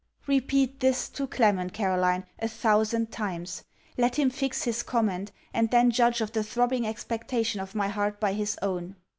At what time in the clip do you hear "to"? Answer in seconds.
1.09-1.27